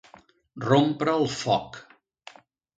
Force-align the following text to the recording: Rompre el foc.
Rompre 0.63 1.15
el 1.19 1.29
foc. 1.37 1.81